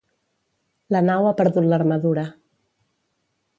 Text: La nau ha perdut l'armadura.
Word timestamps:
La 0.95 1.01
nau 1.09 1.27
ha 1.27 1.35
perdut 1.43 1.69
l'armadura. 1.73 2.25